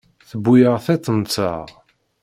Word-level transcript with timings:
Tewwi-aɣ 0.29 0.77
tiṭ-nteɣ. 0.85 1.67